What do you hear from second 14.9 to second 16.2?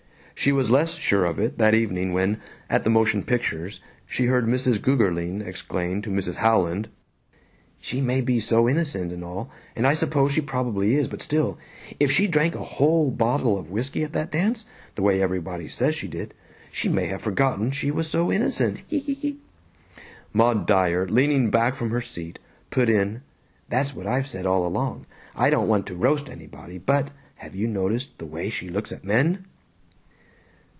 the way everybody says she